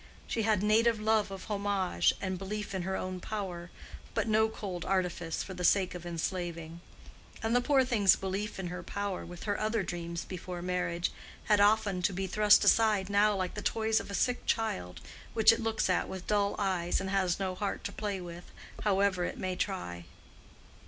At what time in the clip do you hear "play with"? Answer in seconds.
17.91-18.45